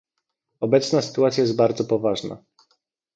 [0.59, 2.43] Obecna sytuacja jest bardzo poważna